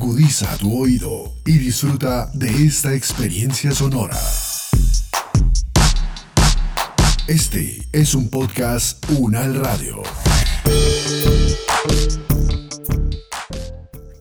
[0.00, 4.16] Agudiza tu oído y disfruta de esta experiencia sonora.
[7.26, 10.00] Este es un podcast Unal Radio.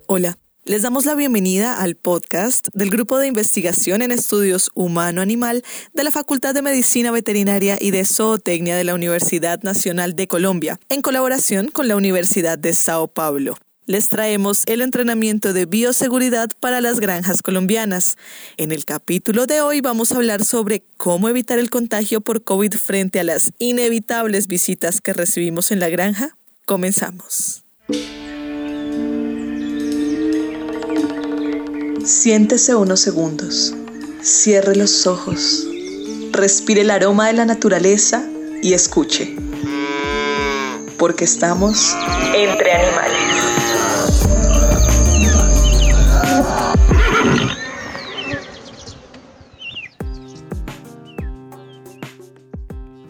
[0.08, 0.40] Hola.
[0.66, 5.64] Les damos la bienvenida al podcast del Grupo de Investigación en Estudios Humano-Animal
[5.94, 10.80] de la Facultad de Medicina Veterinaria y de Zootecnia de la Universidad Nacional de Colombia,
[10.89, 13.57] en colaboración con la Universidad de Sao Paulo.
[13.88, 18.18] Les traemos el entrenamiento de bioseguridad para las granjas colombianas.
[18.58, 22.73] En el capítulo de hoy vamos a hablar sobre cómo evitar el contagio por COVID
[22.73, 26.36] frente a las inevitables visitas que recibimos en la granja.
[26.66, 27.64] Comenzamos.
[32.04, 33.73] Siéntese unos segundos,
[34.22, 35.66] cierre los ojos,
[36.34, 38.28] respire el aroma de la naturaleza
[38.62, 39.34] y escuche,
[40.98, 41.95] porque estamos
[42.36, 43.56] entre animales.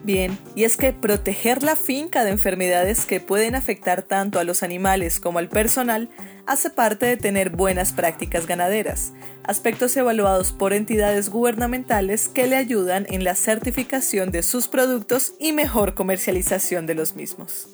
[0.08, 5.20] Y es que proteger la finca de enfermedades que pueden afectar tanto a los animales
[5.20, 6.08] como al personal
[6.46, 9.12] hace parte de tener buenas prácticas ganaderas,
[9.44, 15.52] aspectos evaluados por entidades gubernamentales que le ayudan en la certificación de sus productos y
[15.52, 17.68] mejor comercialización de los mismos.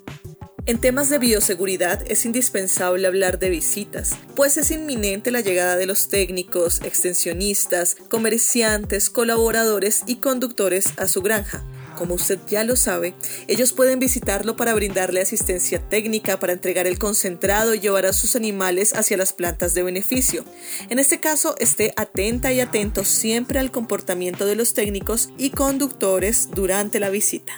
[0.67, 5.87] En temas de bioseguridad es indispensable hablar de visitas, pues es inminente la llegada de
[5.87, 11.63] los técnicos, extensionistas, comerciantes, colaboradores y conductores a su granja
[11.95, 13.15] como usted ya lo sabe,
[13.49, 18.37] ellos pueden visitarlo para brindarle asistencia técnica, para entregar el concentrado y llevar a sus
[18.37, 20.45] animales hacia las plantas de beneficio.
[20.91, 26.49] En este caso, esté atenta y atento siempre al comportamiento de los técnicos y conductores
[26.51, 27.55] durante la visita.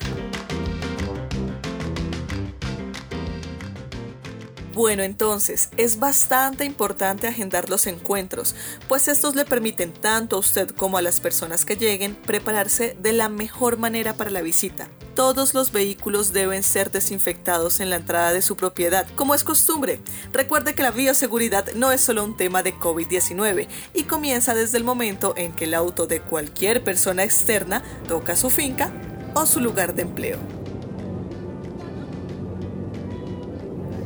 [4.76, 8.54] Bueno, entonces es bastante importante agendar los encuentros,
[8.88, 13.14] pues estos le permiten tanto a usted como a las personas que lleguen prepararse de
[13.14, 14.90] la mejor manera para la visita.
[15.14, 20.02] Todos los vehículos deben ser desinfectados en la entrada de su propiedad, como es costumbre.
[20.30, 24.84] Recuerde que la bioseguridad no es solo un tema de COVID-19 y comienza desde el
[24.84, 28.92] momento en que el auto de cualquier persona externa toca su finca
[29.32, 30.65] o su lugar de empleo.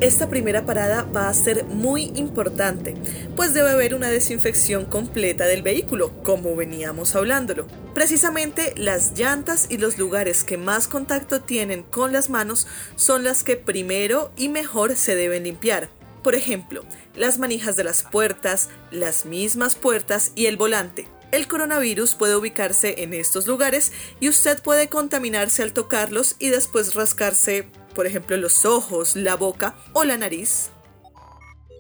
[0.01, 2.95] Esta primera parada va a ser muy importante,
[3.37, 7.67] pues debe haber una desinfección completa del vehículo, como veníamos hablándolo.
[7.93, 12.67] Precisamente las llantas y los lugares que más contacto tienen con las manos
[12.97, 15.91] son las que primero y mejor se deben limpiar.
[16.23, 16.83] Por ejemplo,
[17.15, 21.09] las manijas de las puertas, las mismas puertas y el volante.
[21.31, 26.95] El coronavirus puede ubicarse en estos lugares y usted puede contaminarse al tocarlos y después
[26.95, 30.73] rascarse por ejemplo los ojos, la boca o la nariz.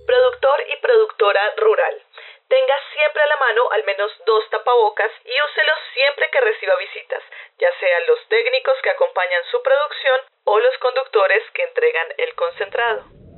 [0.06, 2.02] Productor y productora rural.
[2.48, 7.22] Tenga siempre a la mano al menos dos tapabocas y úselos siempre que reciba visitas,
[7.58, 13.29] ya sean los técnicos que acompañan su producción o los conductores que entregan el concentrado.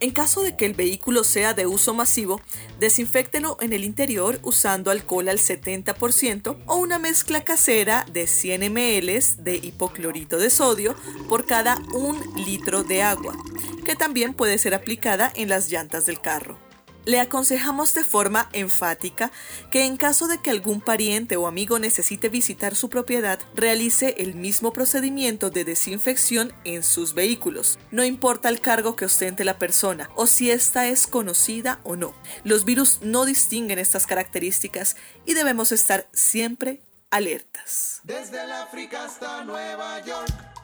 [0.00, 2.40] En caso de que el vehículo sea de uso masivo,
[2.78, 9.36] desinfectelo en el interior usando alcohol al 70% o una mezcla casera de 100 ml
[9.38, 10.94] de hipoclorito de sodio
[11.28, 13.36] por cada un litro de agua,
[13.84, 16.67] que también puede ser aplicada en las llantas del carro.
[17.04, 19.30] Le aconsejamos de forma enfática
[19.70, 24.34] que en caso de que algún pariente o amigo necesite visitar su propiedad, realice el
[24.34, 27.78] mismo procedimiento de desinfección en sus vehículos.
[27.90, 32.14] No importa el cargo que ostente la persona o si ésta es conocida o no.
[32.44, 38.00] Los virus no distinguen estas características y debemos estar siempre alertas.
[38.04, 40.57] Desde el África hasta Nueva York.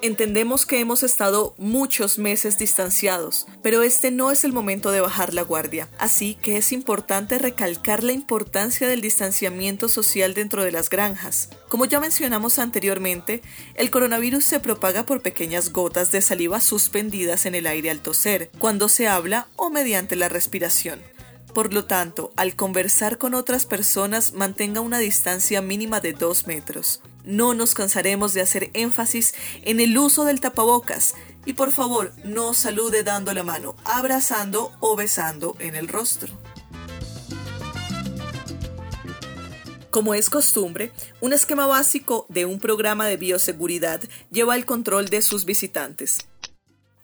[0.00, 5.32] Entendemos que hemos estado muchos meses distanciados, pero este no es el momento de bajar
[5.34, 10.90] la guardia, así que es importante recalcar la importancia del distanciamiento social dentro de las
[10.90, 11.50] granjas.
[11.68, 13.42] Como ya mencionamos anteriormente,
[13.74, 18.50] el coronavirus se propaga por pequeñas gotas de saliva suspendidas en el aire al toser,
[18.58, 21.00] cuando se habla o mediante la respiración.
[21.54, 27.02] Por lo tanto, al conversar con otras personas mantenga una distancia mínima de 2 metros.
[27.24, 31.14] No nos cansaremos de hacer énfasis en el uso del tapabocas
[31.44, 36.32] y por favor no salude dando la mano, abrazando o besando en el rostro.
[39.90, 40.90] Como es costumbre,
[41.20, 46.26] un esquema básico de un programa de bioseguridad lleva el control de sus visitantes.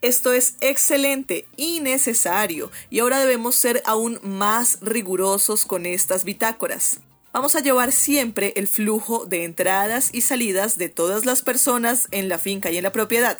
[0.00, 7.00] Esto es excelente y necesario y ahora debemos ser aún más rigurosos con estas bitácoras.
[7.38, 12.29] Vamos a llevar siempre el flujo de entradas y salidas de todas las personas en
[12.29, 13.38] la finca y en la propiedad.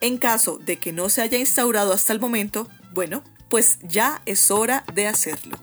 [0.00, 4.52] En caso de que no se haya instaurado hasta el momento, bueno, pues ya es
[4.52, 5.58] hora de hacerlo.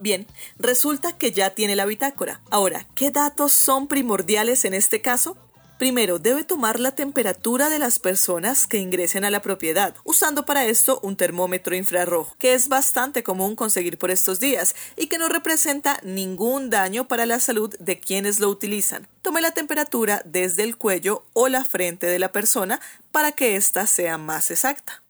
[0.00, 0.26] Bien,
[0.58, 2.42] resulta que ya tiene la bitácora.
[2.50, 5.36] Ahora, ¿qué datos son primordiales en este caso?
[5.82, 10.64] Primero, debe tomar la temperatura de las personas que ingresen a la propiedad, usando para
[10.64, 15.28] esto un termómetro infrarrojo, que es bastante común conseguir por estos días y que no
[15.28, 19.08] representa ningún daño para la salud de quienes lo utilizan.
[19.22, 22.80] Tome la temperatura desde el cuello o la frente de la persona
[23.10, 25.02] para que ésta sea más exacta.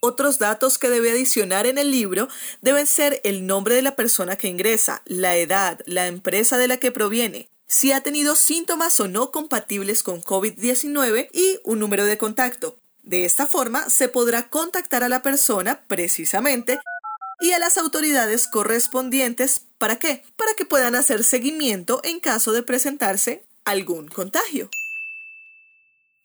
[0.00, 2.28] Otros datos que debe adicionar en el libro
[2.60, 6.76] deben ser el nombre de la persona que ingresa, la edad, la empresa de la
[6.76, 12.16] que proviene, si ha tenido síntomas o no compatibles con COVID-19 y un número de
[12.16, 12.78] contacto.
[13.02, 16.78] De esta forma se podrá contactar a la persona precisamente
[17.40, 19.66] y a las autoridades correspondientes.
[19.78, 20.22] ¿Para qué?
[20.36, 24.70] Para que puedan hacer seguimiento en caso de presentarse algún contagio.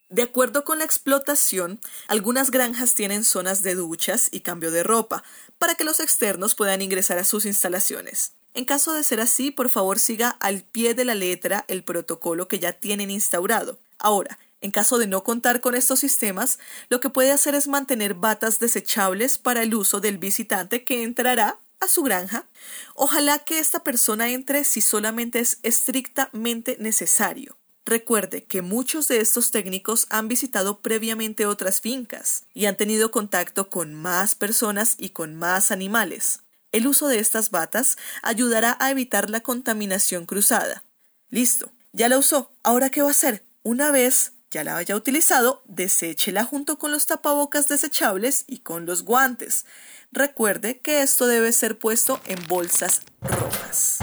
[0.10, 5.24] De acuerdo con la explotación, algunas granjas tienen zonas de duchas y cambio de ropa
[5.58, 8.34] para que los externos puedan ingresar a sus instalaciones.
[8.60, 12.50] En caso de ser así, por favor siga al pie de la letra el protocolo
[12.50, 13.80] que ya tienen instaurado.
[13.98, 16.60] Ahora, en caso de no contar con estos sistemas,
[16.90, 21.58] lo que puede hacer es mantener batas desechables para el uso del visitante que entrará
[21.80, 22.48] a su granja.
[22.96, 27.56] Ojalá que esta persona entre si solamente es estrictamente necesario.
[27.86, 33.70] Recuerde que muchos de estos técnicos han visitado previamente otras fincas y han tenido contacto
[33.70, 36.42] con más personas y con más animales.
[36.72, 40.84] El uso de estas batas ayudará a evitar la contaminación cruzada.
[41.30, 42.52] Listo, ya la usó.
[42.64, 43.44] ¿Ahora qué va a hacer?
[43.64, 49.04] Una vez ya la haya utilizado, deséchela junto con los tapabocas desechables y con los
[49.04, 49.66] guantes.
[50.12, 54.00] Recuerde que esto debe ser puesto en bolsas rojas.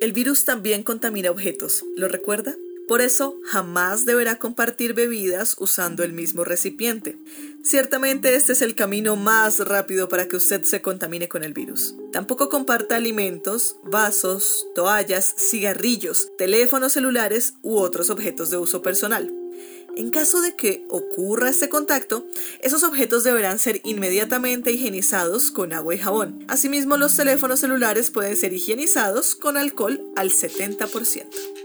[0.00, 2.54] El virus también contamina objetos, ¿lo recuerda?
[2.92, 7.16] Por eso, jamás deberá compartir bebidas usando el mismo recipiente.
[7.64, 11.94] Ciertamente este es el camino más rápido para que usted se contamine con el virus.
[12.12, 19.32] Tampoco comparta alimentos, vasos, toallas, cigarrillos, teléfonos celulares u otros objetos de uso personal.
[19.96, 22.26] En caso de que ocurra este contacto,
[22.60, 26.44] esos objetos deberán ser inmediatamente higienizados con agua y jabón.
[26.46, 31.61] Asimismo, los teléfonos celulares pueden ser higienizados con alcohol al 70%.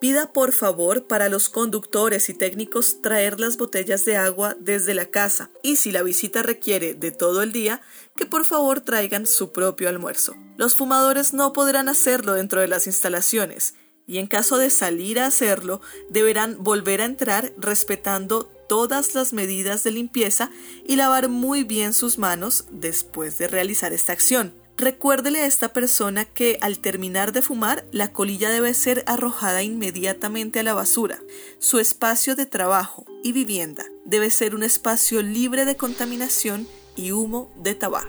[0.00, 5.06] Pida por favor para los conductores y técnicos traer las botellas de agua desde la
[5.06, 7.82] casa y si la visita requiere de todo el día,
[8.16, 10.36] que por favor traigan su propio almuerzo.
[10.56, 13.74] Los fumadores no podrán hacerlo dentro de las instalaciones
[14.06, 19.84] y en caso de salir a hacerlo, deberán volver a entrar respetando todas las medidas
[19.84, 20.50] de limpieza
[20.86, 24.54] y lavar muy bien sus manos después de realizar esta acción.
[24.80, 30.60] Recuérdele a esta persona que al terminar de fumar, la colilla debe ser arrojada inmediatamente
[30.60, 31.20] a la basura.
[31.58, 36.66] Su espacio de trabajo y vivienda debe ser un espacio libre de contaminación
[36.96, 38.08] y humo de tabaco.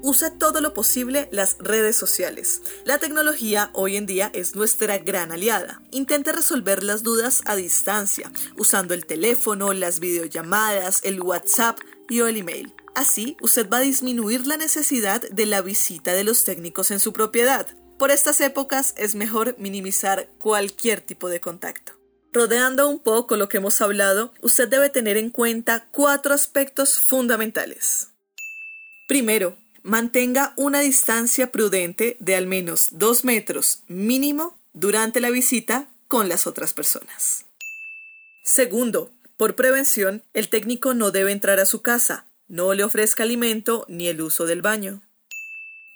[0.00, 2.62] Use todo lo posible las redes sociales.
[2.84, 5.82] La tecnología hoy en día es nuestra gran aliada.
[5.90, 12.36] Intente resolver las dudas a distancia, usando el teléfono, las videollamadas, el WhatsApp y el
[12.36, 12.77] email.
[12.98, 17.12] Así, usted va a disminuir la necesidad de la visita de los técnicos en su
[17.12, 17.64] propiedad.
[17.96, 21.92] Por estas épocas es mejor minimizar cualquier tipo de contacto.
[22.32, 28.08] Rodeando un poco lo que hemos hablado, usted debe tener en cuenta cuatro aspectos fundamentales.
[29.06, 36.28] Primero, mantenga una distancia prudente de al menos dos metros mínimo durante la visita con
[36.28, 37.44] las otras personas.
[38.42, 43.84] Segundo, por prevención, el técnico no debe entrar a su casa, no le ofrezca alimento
[43.88, 45.02] ni el uso del baño.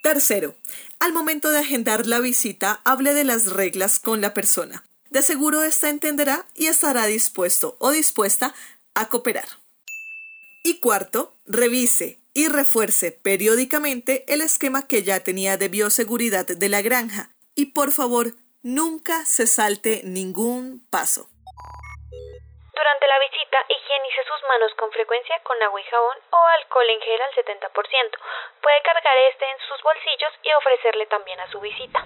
[0.02, 0.56] Tercero,
[0.98, 4.84] al momento de agendar la visita, hable de las reglas con la persona.
[5.10, 8.54] De seguro ésta entenderá y estará dispuesto o dispuesta
[8.94, 9.48] a cooperar.
[10.64, 16.82] Y cuarto, revise y refuerce periódicamente el esquema que ya tenía de bioseguridad de la
[16.82, 17.30] granja.
[17.54, 21.28] Y por favor, nunca se salte ningún paso.
[22.74, 27.00] Durante la visita, higienice sus manos con frecuencia con agua y jabón o alcohol en
[27.02, 27.68] gel al 70%.
[28.62, 32.04] Puede cargar este en sus bolsillos y ofrecerle también a su visita.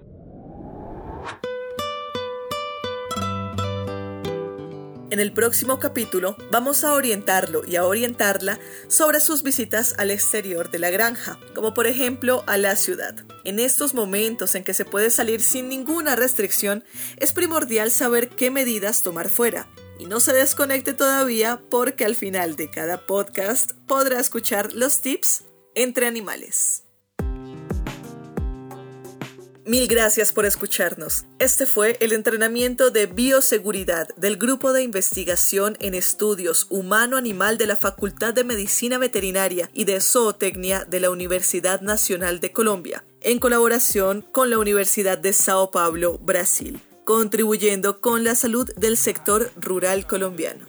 [5.09, 8.59] En el próximo capítulo vamos a orientarlo y a orientarla
[8.89, 13.15] sobre sus visitas al exterior de la granja, como por ejemplo a la ciudad.
[13.45, 16.83] En estos momentos en que se puede salir sin ninguna restricción,
[17.19, 19.69] es primordial saber qué medidas tomar fuera
[19.99, 25.45] y no se desconecte todavía porque al final de cada podcast podrá escuchar los tips
[25.75, 26.83] entre animales.
[29.67, 31.25] Mil gracias por escucharnos.
[31.41, 37.75] Este fue el entrenamiento de bioseguridad del Grupo de Investigación en Estudios Humano-Animal de la
[37.75, 44.23] Facultad de Medicina Veterinaria y de Zootecnia de la Universidad Nacional de Colombia, en colaboración
[44.31, 50.67] con la Universidad de Sao Paulo, Brasil, contribuyendo con la salud del sector rural colombiano.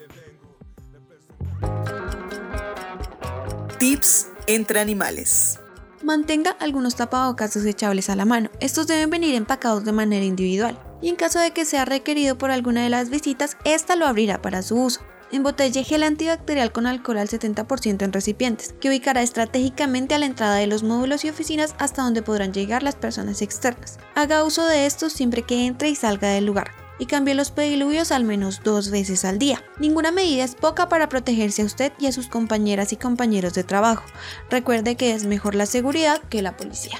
[3.80, 5.60] Tips entre animales.
[6.04, 8.52] Mantenga algunos tapabocas desechables a la mano.
[8.60, 10.80] Estos deben venir empacados de manera individual.
[11.02, 14.40] Y en caso de que sea requerido por alguna de las visitas, esta lo abrirá
[14.40, 15.02] para su uso.
[15.32, 20.56] Embotelle gel antibacterial con alcohol al 70% en recipientes, que ubicará estratégicamente a la entrada
[20.56, 24.00] de los módulos y oficinas hasta donde podrán llegar las personas externas.
[24.16, 28.12] Haga uso de estos siempre que entre y salga del lugar y cambie los pediluvios
[28.12, 29.64] al menos dos veces al día.
[29.80, 33.64] Ninguna medida es poca para protegerse a usted y a sus compañeras y compañeros de
[33.64, 34.04] trabajo.
[34.50, 37.00] Recuerde que es mejor la seguridad que la policía.